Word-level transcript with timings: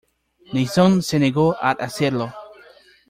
Nixon 0.51 1.03
se 1.03 1.19
negó 1.19 1.55
a 1.61 1.73
hacerlo. 1.73 2.33